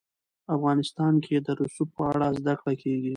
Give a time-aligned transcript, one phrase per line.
[0.55, 3.09] افغانستان کې د رسوب په اړه زده کړه کېږي.